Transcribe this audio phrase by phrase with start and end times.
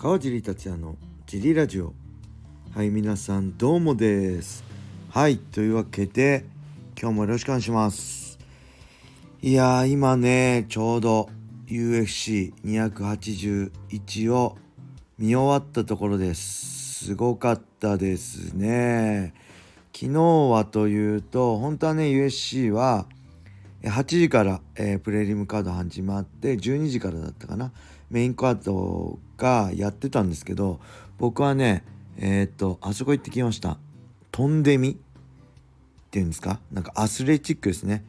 [0.00, 1.92] 川尻達也のジリラジオ。
[2.72, 4.62] はい皆さんどうもです。
[5.10, 6.44] はいというわけで
[6.96, 8.38] 今日もよろしくお願いします。
[9.42, 11.28] いやー今ねちょうど
[11.66, 14.56] UFC281 を
[15.18, 17.06] 見終わったところです。
[17.06, 19.34] すごかったですね。
[19.92, 23.06] 昨日はというと本当はね USC は
[23.82, 27.72] 8時から、えー、プレリムカード始まって12時からだったかな。
[28.10, 30.80] メインカードがやってたんですけど
[31.18, 31.84] 僕はね
[32.16, 33.78] えー、っとあそこ行ってきました。
[34.32, 34.96] トンデミっ
[36.10, 36.60] ていうんですか？
[36.72, 38.04] なんかアスレチックですね。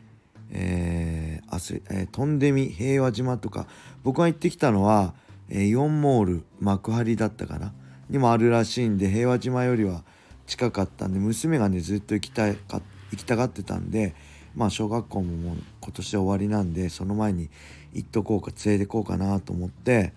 [0.51, 3.67] えー、アスえー、トンデミ平和島とか。
[4.03, 5.13] 僕が行ってきたのは、
[5.49, 7.73] えー、イオンモール幕張だったかな？
[8.09, 10.03] にもあるらしいんで平和島よりは
[10.47, 12.81] 近かったんで娘がねずっと行きたか
[13.11, 14.15] 行きたがってたんで
[14.55, 15.57] まあ小学校ももう
[15.89, 17.49] 今年終わりなんでその前に
[17.93, 20.13] 行っとこうか連れてこうかなと思って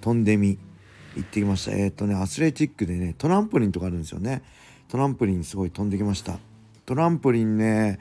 [0.00, 0.56] 飛んでみ
[1.16, 1.72] 行ってきました。
[1.72, 4.42] えっ、ー、とねアスレチックでねトランポリンとかあるんですよね。
[4.88, 6.38] トランポリンすごい飛んできました。
[6.84, 7.98] トランポリンね、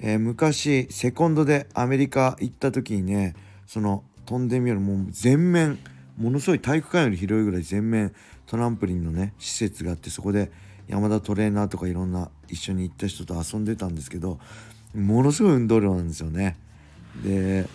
[0.00, 3.36] えー、昔セコンドでアメリカ行った時にね
[3.66, 5.78] その飛んでみようもう全面
[6.18, 8.12] ものすごい体育館より広いぐらい全面
[8.46, 10.50] トランポリンのね施設があってそこで
[10.88, 14.38] 山田トレーナーとかいろんな一緒に行った人と遊んでたんですけど
[14.94, 16.56] ものすごい運動量なんですよね。
[17.22, 17.66] で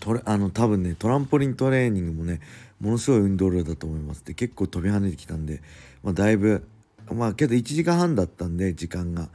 [0.00, 2.40] トレあの多分ねトランポリントレーニングもね
[2.80, 5.62] ものすごい運動量だと思いますで結構飛び跳ねてきたんで、
[6.02, 6.66] まあ、だいぶ
[7.10, 9.28] まあけど1時間半だったんで時間が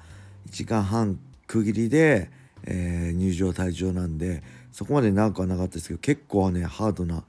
[0.47, 2.30] 1時間半区切りで、
[2.66, 7.23] えー、入場退場なんでそこまで長くはなかったですけど結構ねハードな、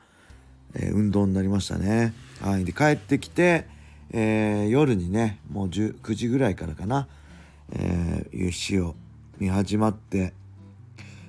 [0.74, 2.12] えー、運動になりましたね。
[2.40, 3.66] はい、で帰ってきて、
[4.12, 7.08] えー、夜にねもう9時ぐらいからかな、
[7.72, 8.94] えー、UC を
[9.40, 10.34] 見始まって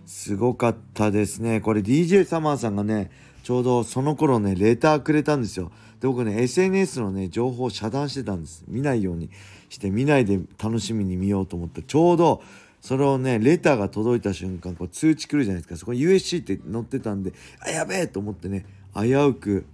[0.06, 1.62] すごかったですね。
[1.62, 3.10] これ DJ サマーさんがね
[3.44, 5.72] ちょうどその頃ねレターくれたんですよ。
[6.02, 8.66] で僕ね SNS のね情報を遮断してたんです。
[8.68, 9.30] 見ないように
[9.70, 12.44] して見ないで楽しみに見ようと思ってちょうど
[12.82, 15.78] それをねレターが届いた瞬間こう通知来るじゃないですか。
[15.78, 17.34] そこに USC って載ってたんで
[17.66, 18.08] あやべえ！
[18.08, 19.66] と思ってね危うく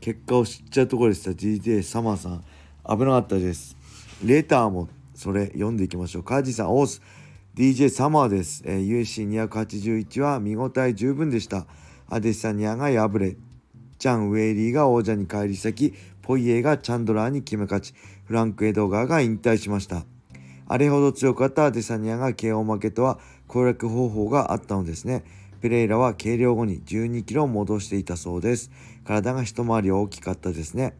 [0.00, 1.30] 結果を知っちゃうところでした。
[1.30, 2.44] DJ サマーさん。
[2.88, 3.76] 危なかったです。
[4.24, 6.22] レターもそれ読んでいきましょう。
[6.22, 7.02] カージさんオース
[7.58, 11.66] DJ サマーです、えー、USC281 は見応え十分でした。
[12.08, 13.36] アデサニアが敗れ
[13.98, 17.94] ジャン・ウェイリーが王者に返り咲きポイエがチャンドラーに決め勝ち
[18.26, 20.04] フランク・エドガーが引退しました。
[20.68, 25.24] あれほど強かったアデサニアが KO 負けとは攻略方法があったのですね。
[25.60, 28.70] ペレイラは計量後に12キロ戻していたそうです。
[29.04, 30.94] 体が一回り大きかったですね。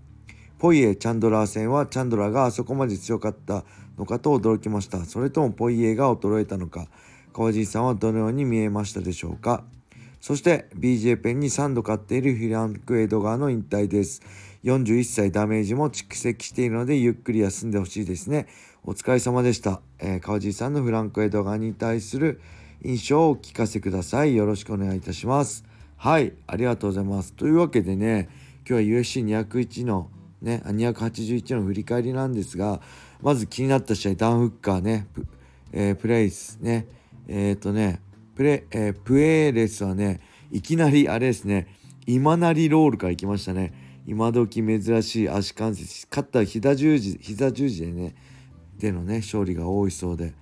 [0.58, 3.64] ポイエ・チャンドラー戦はチャンドラーがあそこまで強かった
[3.96, 5.04] のかと驚きました。
[5.04, 6.88] それともポイエが衰えたのか。
[7.32, 9.62] 川尻さんはどのように見えましたでしょうか。
[10.20, 14.20] そして BJ ペンに3度勝っているフィランク・エドガーの引退です。
[14.64, 18.48] 41歳ダメージも蓄積しているのでゆっくり休んでほしいですね。
[18.82, 22.40] お疲れ様でした、えー、川尻さんのフランク・エドガーに対する
[22.82, 24.34] 印象をお聞かせください。
[24.34, 25.64] よろしくお願いいたします。
[25.96, 27.32] はいありがとうございます。
[27.34, 28.28] というわけでね
[28.68, 30.10] 今日は UFC201 の
[30.42, 32.80] ね281の振り返りなんですが
[33.22, 35.26] まず気になった試合ダン・フッカーねプ,、
[35.72, 36.86] えー、プレイスね。
[37.26, 38.00] えっ、ー、とね
[38.34, 41.66] プレ、えー、プエーレスはねいきなりあれですね
[42.06, 43.72] 今なりロールから行きましたね。
[44.06, 48.14] 今時珍しい足関節勝った膝十字膝十字でね
[48.78, 50.32] でのね勝利が多いそうで。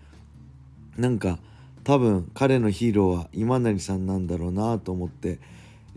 [0.96, 1.38] なんか
[1.84, 5.38] 多分彼のヒーローは今成さんなんだろうなと思って、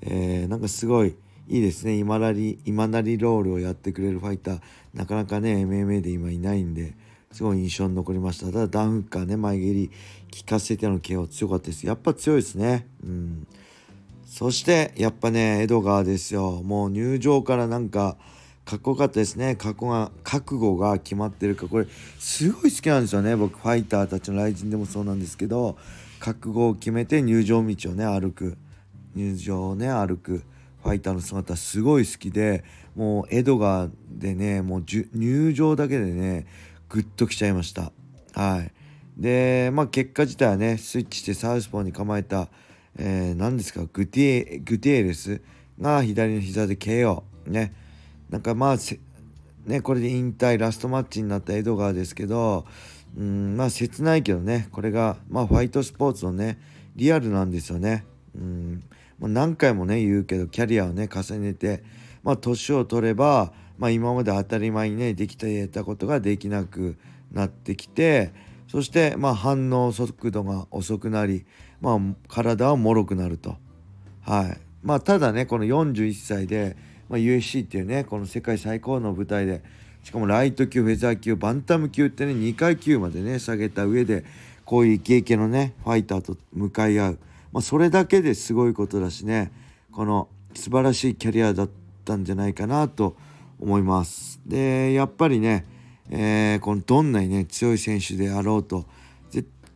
[0.01, 1.15] えー、なんかすごい
[1.49, 1.97] いいですね。
[1.97, 4.61] 今なり今なりロールをやってくれるファイター。
[4.93, 6.93] なかなかね MMA で今いないんで
[7.31, 8.45] すごい印象に残りました。
[8.45, 9.91] ただダウンカーね前蹴り
[10.39, 11.87] 効かせての KO 強かったです。
[11.87, 12.87] やっぱ強いですね。
[13.03, 13.47] うん。
[14.25, 16.61] そしてやっぱねエドガーですよ。
[16.63, 18.15] もう入場からなんか
[18.63, 19.55] かっこよかったですね。
[19.55, 21.67] 過去が覚悟が決まってるか。
[21.67, 21.87] これ
[22.19, 23.35] すごい好きなんですよね。
[23.35, 25.77] 僕ファイターたちの雷神でもそうなんですけど
[26.19, 28.55] 覚悟を決めて入場道をね歩く。
[29.15, 30.43] 入場をね歩く。
[30.83, 32.63] ファイターの姿すごい好きで
[32.95, 36.47] もうエドガーでねもう入場だけでね
[36.89, 37.91] グッときちゃいました。
[38.33, 38.71] はい。
[39.17, 42.47] でまあ結果自体はねスイッチしてサウスポーに構えた、
[42.97, 45.41] えー、何ですかグティグテーレス
[45.79, 47.73] が左の膝で KO ね。
[48.29, 48.77] なんかまあ
[49.65, 52.65] ねこれで引退ラストマッチになったエドガーですけど
[53.17, 56.59] うんまあ切ないけどねこれがまあファイトスポーツのね
[56.95, 58.05] リアルなんですよね。
[58.35, 58.83] うん。
[59.19, 61.83] まあ、何回もね言うけどキャリアをね重ねて
[62.23, 66.97] まあ年を取れば、まあ、今まで当たり前にねできてたことができなく
[67.31, 68.31] なってきて
[68.67, 71.45] そしてまあ反応速度が遅くなり、
[71.81, 73.57] まあ、体は脆くなると。
[74.21, 76.77] はいまあ、ただねこの41歳で
[77.09, 79.63] まあ、USC っていうねこの世界最高の舞台で
[80.03, 84.23] しかもライト級フェザー級バンタム級ってね2階級までね下げた上で
[84.63, 87.19] こういうイケイケのねファイターと向かい合う、
[87.51, 89.51] まあ、それだけですごいことだしね。
[89.91, 91.69] この素晴らしいキャリアだっ
[92.05, 93.15] たんじゃないかなと
[93.59, 94.39] 思います。
[94.45, 95.65] でやっぱりね、
[96.09, 98.85] えー、このどんなにね強い選手であろうと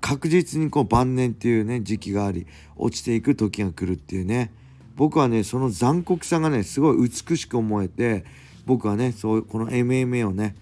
[0.04, 4.52] 確実にこう晩年っていうね時期があり落ちていく時が来るっていうね。
[4.98, 8.26] 僕はねその残酷さがねすごい美しく思えて
[8.66, 10.56] 僕はねそうこの MMA をね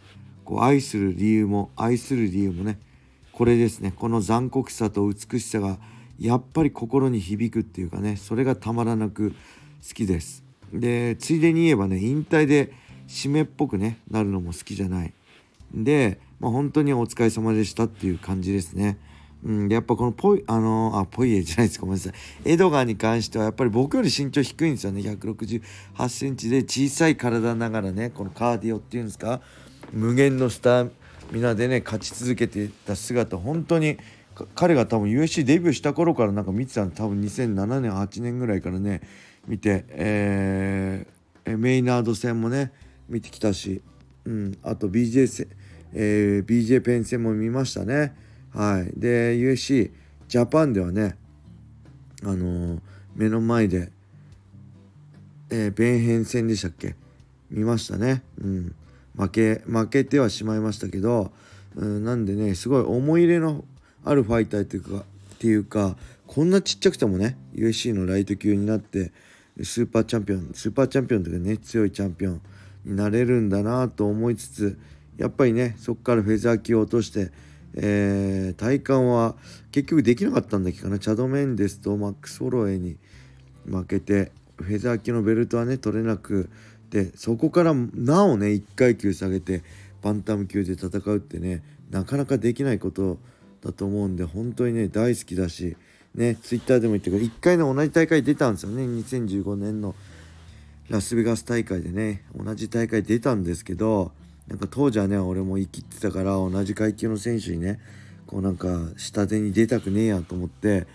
[0.45, 2.79] こう愛する理由も愛する理由もね
[3.31, 3.93] これですね。
[3.95, 5.79] この残酷さと美しさが
[6.21, 9.31] やっぱり心に響くっていうかねそれがたまらなく
[9.87, 12.71] 好きですでついでに言えばね引退で
[13.07, 15.13] 締めっぽくねなるのも好きじゃない
[15.73, 18.99] で、まあ、本当にお疲れ様でしたっていう感じですね
[19.43, 22.13] うん、やっぱこのポイ、あの、あ、ポイエじゃないですかごめんなさい。
[22.45, 25.01] エドガーに関してはやっぱり僕より身長低いんですよね。
[25.01, 29.41] 168センチで小さい体ながらね、このカーディオっていうんですか、
[29.91, 30.83] 無限のスタ
[31.31, 33.97] ミナでね、勝ち続けてた姿、本当に
[34.55, 36.91] 彼が多分 USC デビューした頃からなんか見てたの。
[36.91, 39.01] 多分2007年、8年ぐらいからね、
[39.47, 42.71] 見て、えー、メイナード戦もね、
[43.09, 43.81] 見てきたし、
[44.25, 45.47] うん、あと BJ 戦、
[45.93, 48.15] えー、BJ ペン戦も見ましたね。
[48.53, 49.91] はい、で USC
[50.27, 51.17] ジャパンではね
[52.23, 52.79] あのー、
[53.15, 53.91] 目の前で、
[55.49, 56.95] えー、ベンヘン戦でしたっけ？
[57.49, 58.75] 見ましたね、うん、
[59.17, 61.33] 負け負けてはしまいましたけど、
[61.75, 63.65] うん、なんでねすごい思い入れの
[64.03, 65.95] あるファイターというかっていうか
[66.27, 69.11] こんなちっちゃくてもね USC のライト級になって
[69.63, 72.41] スーパーチャンピオンスーパーチャンピオンというかね強いチャンピオン
[72.85, 74.79] になれるんだなと思いつつ
[75.17, 77.31] やっぱりねそこからフェザー級を落として
[77.73, 79.35] えー、戴冠は
[79.71, 80.99] 結局できなかったんだっけかな。
[80.99, 82.97] チャド・メンデスとマックス・ホロウェイに
[83.65, 86.49] 負けてフェザー級のベルトはね取れなく
[86.89, 89.63] てそこからなおね1階級下げて
[90.01, 93.19] バンタム級で戦うってねなかなかできないこと
[93.63, 95.77] だと思うんで本当にね大好きだし
[96.15, 98.83] ねツイッターでも言ったけど1回の同じ大会出たんですよね。
[98.83, 99.95] 2015年の
[100.89, 104.11] ラスベガス大会でね同じ大会出たんですけど
[104.47, 107.79] なんか当時はね俺も生きてたから同じ階級の選手にね
[108.27, 108.67] こうなんか
[108.97, 110.87] 下手に出たくねえやと思って、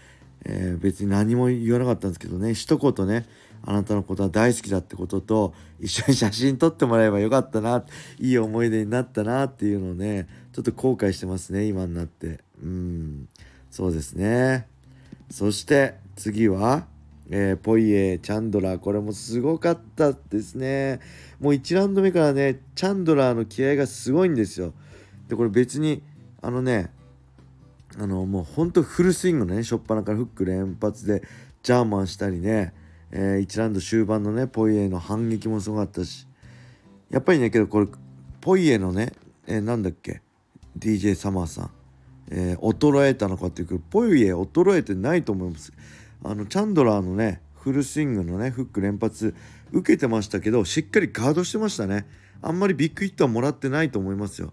[0.45, 3.27] えー、別に何も言わなかったんですけどね一言ね
[3.65, 7.85] あなたのことは大好きだってことと一緒に写真撮ってもらえばよかったな
[8.19, 12.41] いい思い出になったなっていうのをねちょっと後悔してますね今になって。
[12.63, 13.29] うん。
[13.71, 14.67] そうですね。
[15.31, 16.87] そして次は
[17.29, 18.79] えー、ポイエチャンドラー。
[18.79, 21.01] これもすごかったですね。
[21.41, 24.73] もう1ラウンド目からねチャンドラーの気合がすごいんですよ。
[25.29, 26.03] でこれ別に
[26.41, 26.91] あのね
[27.99, 31.23] あのもうほんとフルスイングのね初っ端からフック連発で
[31.63, 32.73] ジャーマンしたりね、
[33.19, 36.29] えー、1ラウンド終盤のねポイエの反撃もすごかったし。
[37.09, 37.87] やっぱりねけどこれ
[38.43, 39.13] ポイエのね、
[39.47, 40.21] えー、なんだっけ
[40.79, 41.71] DJ サマーさん、
[42.31, 45.73] えー、衰えたのかっていうとポイエ衰えてないと思います。
[46.25, 49.35] あのチャンドラーのねフルスイングのねフック連発
[49.73, 52.07] 受けてましたけどしっかりガードしてましたね。
[52.43, 54.53] あんまりビッグヒットはもらってないと思いますよ。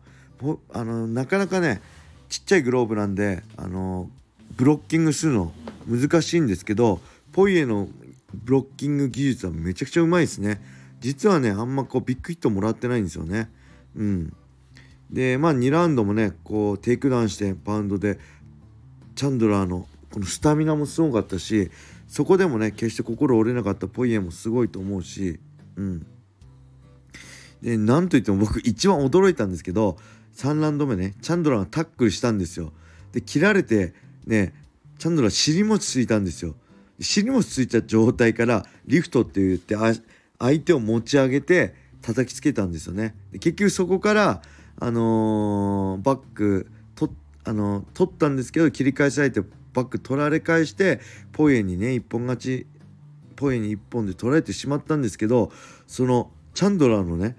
[0.72, 1.82] あのなかなかね
[2.30, 4.10] ちっちゃいグローブなんであの
[4.56, 5.52] ブロッキングするの
[5.86, 7.02] 難しいんですけど
[7.34, 7.90] ポイエの
[8.34, 10.62] ブロッキング技術はめちゃくちゃうまいですね。
[11.00, 13.50] 実はねあんまこうビッグヒットもらってないんですよね。
[13.96, 14.34] うん。
[15.12, 18.20] でまあ2ラウンドもねこうテイクダウンしてパウンドで
[19.16, 21.70] チャンドラーのこのスタミナもすごかったし
[22.08, 25.40] そこでもね決して心折れなかったポイエもすごいと思うし
[25.76, 26.06] うん。
[27.62, 29.98] でなんといっても僕一番驚いたんですけど
[30.36, 32.74] 3ラウンド目ねチャンドラーがタックルしたんですよ。
[33.12, 33.94] で切られて
[34.26, 34.54] ね
[34.98, 36.56] チャンドラー尻餅ついたんですよ。
[37.04, 39.76] 尻餅ついた状態からリフトって言って
[40.40, 43.16] 相手を持ち上げて叩きつけたんですよね。
[43.34, 44.42] 結局そこから
[44.80, 49.42] あのー、バックとあのー、取ったんですけど切り返されて
[49.74, 51.00] バック取られ返して
[51.32, 52.68] ポエにね一本勝ち
[53.36, 55.52] ポエに一本で取られてしまったんですけど
[55.88, 57.36] そのチャンドラーのね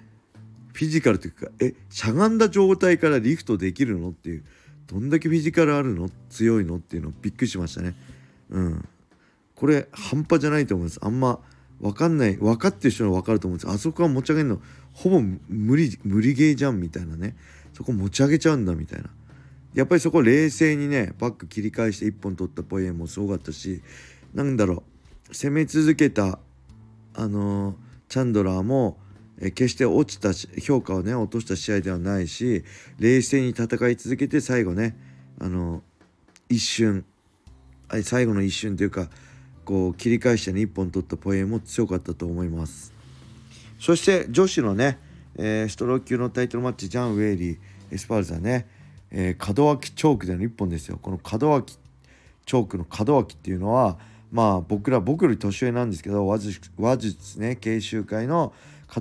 [0.73, 4.45] フィジカルというかえしゃがんだ状態からリフトできるのっていう
[4.87, 6.11] どんだけフィジカルあるの？
[6.29, 6.77] 強いの？
[6.77, 7.95] っていうのびっくりしましたね。
[8.51, 8.89] うん。
[9.57, 11.01] これ半端じゃないと思います。
[11.03, 11.41] あんま
[11.81, 13.71] 分かんない分かってる人は分かると思うんです。
[13.71, 14.61] あそこは持ち上げるの
[14.93, 17.37] ほぼ無理無理ゲーじゃんみたいなね。
[17.73, 19.11] そこ持ち上げちゃうんだみたいな。
[19.75, 23.83] やっぱりそこ冷静にねバック切り返して1本取ったポエンもすごかったし
[24.33, 24.85] なんだろ
[25.31, 26.39] う攻め続けた
[27.17, 27.77] あのー、
[28.09, 28.99] チャンドラーも
[29.41, 32.65] え決して落ちた評価をね落とした試合ではないし
[32.99, 34.97] 冷静に戦い続けて最後ね
[35.41, 35.83] あの、
[36.49, 37.05] 一瞬
[38.05, 39.09] 最後の一瞬というか
[39.65, 42.93] こう切り返してね1本取ったポエンも強かったと思います。
[43.79, 44.99] そして女子のね、
[45.37, 47.59] えー、ストロー級のタイトルマッチジャン・ウェイリー
[47.91, 48.69] エスパルザね、
[49.11, 50.99] えー、門脇チョークでの1本ですよ。
[51.01, 51.79] この門脇
[52.47, 53.99] チョークの門脇っていうのは
[54.33, 58.53] まあ僕ら僕より年上なんですけど話術話術ね研修会の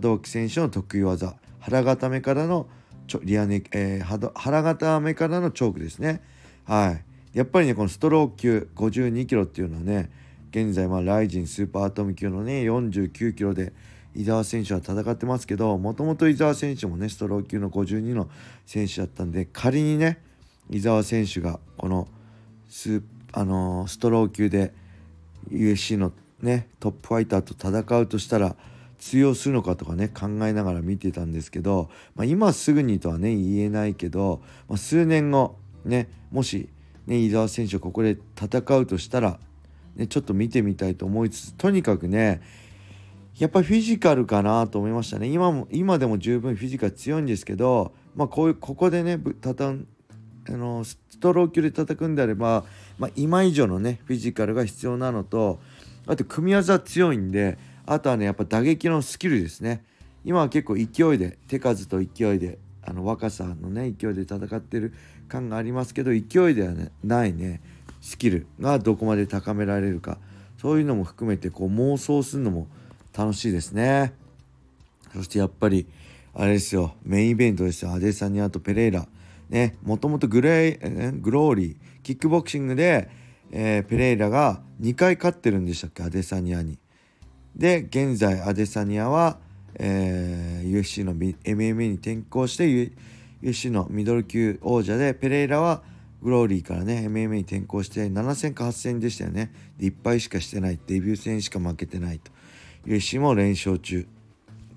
[0.02, 2.68] 門脇選手の得意技腹固めからの
[3.08, 6.22] ちょリアネ、えー、腹固めからのチョークですね。
[6.66, 7.38] はい。
[7.38, 10.12] やっぱりねこのストローク級52キロっていうのはね
[10.54, 13.74] 現在まあライジンスーパーアトム級のね49キロで
[14.16, 18.30] 伊沢選手は戦ってますけどもともと伊沢選手もねストロー級の52の
[18.68, 20.22] 選手だったんで仮にね
[20.70, 22.08] 伊沢選手がこの
[22.70, 24.74] ス,、あのー、ストロー級で
[25.50, 28.56] USC のねトップファイターと戦うとしたら
[29.00, 36.70] 通用するのかとかね考えながら見てたんですけど、まあ、今すぐにとはね言えないけど、まあ、数年後ねもし
[37.08, 39.40] ね伊沢選手がここで戦うとしたら、
[39.96, 42.42] ね、ちょっと見てみたいと思いつつとにかくね
[43.38, 45.28] やっぱフィジカルかなと思いましたね。
[45.28, 49.88] 今も今でも十分フィジカル強いんですけど、まあ、こういうここでねたたん
[50.48, 52.64] あのストロー級で叩くんであれば、
[53.00, 55.60] まあ、今以上のねフィジカルが必要なのと
[56.06, 59.84] あと組み技強いんであとはねやっぱ打撃のスキルですね。
[60.26, 64.94] 今は結構勢いで手数と勢いであの若さのね勢いで戦ってる
[65.28, 67.62] 感がありますけど勢いでは、ね、ないね。
[68.04, 70.18] スキルがどこまで高められるか
[70.62, 72.68] そういうのも含めてこう妄想するのも
[73.18, 74.14] 楽しいですね。
[75.14, 75.88] そしてやっぱり
[76.34, 77.92] あれですよメインイベントですよ。
[77.92, 79.08] アデサニアとペレイラ。
[79.50, 83.10] ねもともとグレイグローリーキックボクシングで、
[83.52, 86.04] えー、ペレイラが2回勝ってるんでしたっけ？
[86.04, 86.78] アデサニアに
[87.56, 89.38] で現在アデサニアは、
[89.76, 92.66] えー、UFC の MMA に転向して
[93.42, 95.84] UFC のミドル級王者でペレイラは
[96.24, 99.54] グローリーからね MMA に転向して7戦か8戦でしたよね。
[99.78, 100.80] で1敗しかしてない。
[100.88, 102.32] デビュー戦しか負けてないと。
[102.86, 104.08] UFC も連勝中。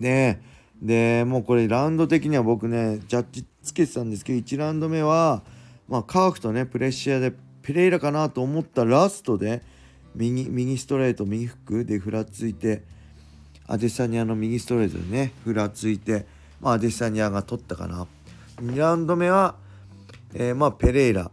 [0.00, 0.41] で
[0.83, 5.43] でもうこれラウンド的には僕ねジャッジつけてたんですけど1ラウンド目は
[5.88, 9.62] まあカーフとねプレッシャーでペレイラかなと思ったラストで
[10.15, 12.83] 右右ストレート右フックでふらついて
[13.69, 16.26] アデサニアの右ストレートでねふらついて、
[16.61, 18.07] まあ、アデサニアが取ったかな。
[18.62, 19.57] 2ラウンド目は、
[20.38, 21.31] えー、まあペレイラ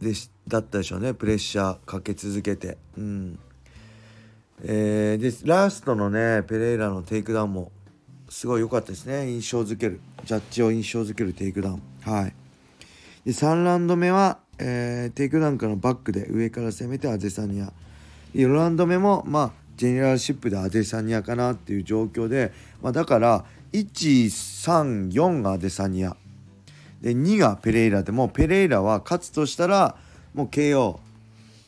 [0.00, 1.12] でしだったでしょうね。
[1.12, 2.78] プレッシャーかけ続けて。
[2.96, 3.38] うん。
[4.62, 7.72] えー、でラストのねペレイラのテイクダウンも
[8.28, 9.28] すごい良かったですね。
[9.28, 10.00] 印象づける。
[10.24, 11.82] ジャッジを印象づけるテイクダウン。
[12.02, 12.34] はい。
[13.24, 17.72] で3ラウンド目は、えー、テイクダウンからのバックで上から攻めてアデサニア。
[18.34, 26.16] 4ラウンド目もまあジェネラルシップでアデサニアかなっていう状況で、まあ、だから134がアデサニア。
[27.06, 29.94] で2がペレイラでもペレイラは勝つとしたら
[30.34, 30.98] もう KO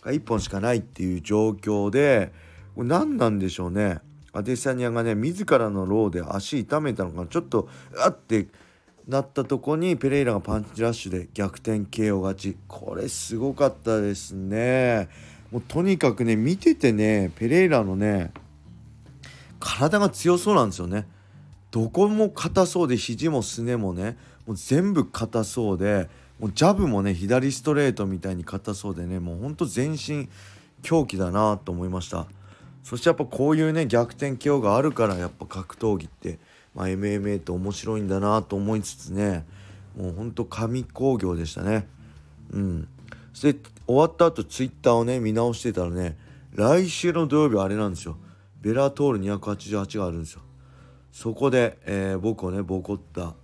[0.02, 2.33] が1本しかないっていう状況で
[2.75, 4.00] これ何なんでしょうね。
[4.33, 7.26] アデサニアがね自らのローで足痛めたのかな。
[7.28, 7.68] ちょっと
[8.04, 8.49] あって
[9.07, 12.57] なったとこにペレイラがパンチラッシュで逆転 KO 勝ち。
[12.66, 15.09] これすごかったですね。
[15.52, 18.33] もうとにかくね見ててねペレイラのね
[19.61, 21.07] 体が強そうなんですよね。
[21.71, 26.09] どこも硬そうで肘もすねもねもう全部硬そうで
[26.39, 30.29] もうジャブもね左ストレートみたいに硬そうでねもうほんと全身
[30.83, 32.27] 狂気だなと思いました。
[32.85, 36.39] そしてやっぱこういうね逆転 KO があるからやっぱ格闘技って、
[36.75, 39.45] まあ、MMA って面白いんだなと思いつつね
[39.97, 41.87] もうほんと神工業でしたね。
[42.51, 42.89] うん。
[43.35, 46.17] そして終わった後ツイッターをね見直してたらね
[46.55, 48.17] 来週の土曜日あれなんですよ。
[48.61, 50.41] ベラトール288があるんですよ。
[51.12, 53.35] そこで、えー、僕をねボコった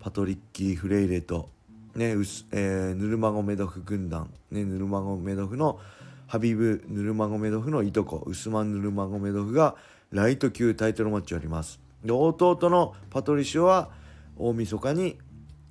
[0.00, 1.48] パトリッキー・フレイレと
[1.94, 5.78] ねうす、えー、ヌルマゴメドフ軍団、ね、ヌルマゴメドフの
[6.26, 9.76] ハビブ・ヌルマゴメドフのいとこウスマン・ヌルマゴメドフが
[10.10, 11.80] ライト級タイトルマッチをやります。
[12.04, 13.90] で弟のパトリシオは
[14.36, 15.18] 大晦日に、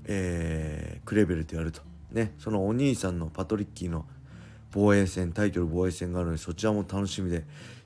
[0.06, 1.82] えー、クレベルとやると。
[2.12, 4.06] ねそのお兄さんのパトリッキーの
[4.72, 7.44] 防衛戦タイトル防衛戦があるのでそちらも楽しみで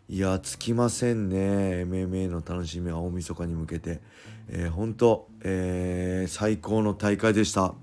[0.09, 1.83] いやつきませんね。
[1.83, 3.99] MMA の楽しみは大晦日に向けて、
[4.47, 7.73] えー、本当、えー、最高の大会でした。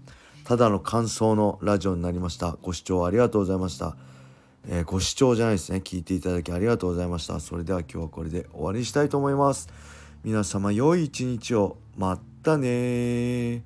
[0.45, 2.57] ただの感想のラジオになりました。
[2.63, 3.97] ご視聴ありがとうございました。
[4.69, 5.83] えー、ご視聴じゃないですね。
[5.85, 7.41] 聞いていただきありがとうございました。
[7.41, 9.69] それでは今日はこれで終わりにしたいと思います。
[10.23, 11.77] 皆様良い一日を。
[11.97, 13.63] またね